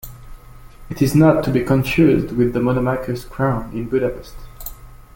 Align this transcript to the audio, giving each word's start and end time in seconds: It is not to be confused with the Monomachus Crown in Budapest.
It 0.89 0.99
is 1.03 1.13
not 1.13 1.43
to 1.43 1.51
be 1.51 1.63
confused 1.63 2.31
with 2.35 2.53
the 2.53 2.59
Monomachus 2.59 3.29
Crown 3.29 3.71
in 3.71 3.87
Budapest. 3.87 4.33